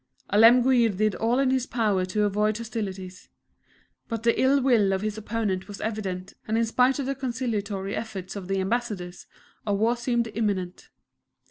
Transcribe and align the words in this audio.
Alemguir 0.31 0.89
did 0.89 1.13
all 1.13 1.37
in 1.37 1.51
his 1.51 1.67
power 1.67 2.05
to 2.05 2.23
avoid 2.23 2.57
hostilities, 2.57 3.29
but 4.07 4.23
the 4.23 4.41
ill 4.41 4.59
will 4.59 4.93
of 4.93 5.03
his 5.03 5.15
opponent 5.15 5.67
was 5.67 5.79
evident, 5.79 6.33
and 6.47 6.57
in 6.57 6.65
spite 6.65 6.97
of 6.97 7.05
the 7.05 7.13
conciliatory 7.13 7.95
efforts 7.95 8.35
of 8.35 8.47
the 8.47 8.59
ambassadors, 8.59 9.27
a 9.63 9.75
war 9.75 9.95
seemed 9.95 10.27
imminent. 10.33 10.89